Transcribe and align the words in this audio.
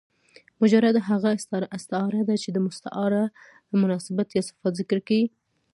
مجرده 0.61 0.99
هغه 1.09 1.29
استعاره 1.79 2.21
ده، 2.27 2.35
چي 2.43 2.49
د 2.53 2.57
مستعارله 2.67 3.27
مناسبات 3.83 4.29
یا 4.31 4.41
صفات 4.49 4.73
ذکر 4.79 4.99
يي. 5.17 5.21